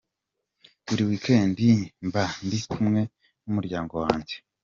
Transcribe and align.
Buri 0.85 1.03
week 1.09 1.25
end 1.39 1.57
mba 2.07 2.23
ndi 2.45 2.59
kumwe 2.71 3.01
n’ 3.43 3.45
umuryango 3.49 3.93
wanjye. 4.03 4.35